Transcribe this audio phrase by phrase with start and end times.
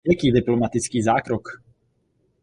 [0.07, 1.47] Jaký diplomatický zákrok?